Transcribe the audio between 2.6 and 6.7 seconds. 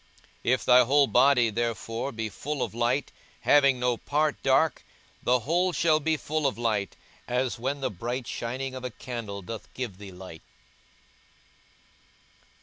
of light, having no part dark, the whole shall be full of